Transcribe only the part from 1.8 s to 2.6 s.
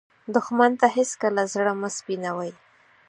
سپينوې